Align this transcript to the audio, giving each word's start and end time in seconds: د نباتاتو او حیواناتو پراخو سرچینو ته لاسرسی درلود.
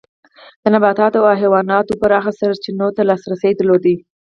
د 0.61 0.63
نباتاتو 0.73 1.17
او 1.29 1.35
حیواناتو 1.41 1.99
پراخو 2.01 2.31
سرچینو 2.39 2.87
ته 2.95 3.01
لاسرسی 3.09 3.51
درلود. 3.55 3.85